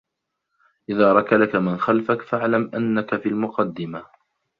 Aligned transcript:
إذا 0.89 1.13
ركلك 1.13 1.55
من 1.55 1.77
خلفك.. 1.79 2.21
فإعلم 2.21 2.71
أنك 2.73 3.15
في 3.21 3.29
المقدمة. 3.29 4.05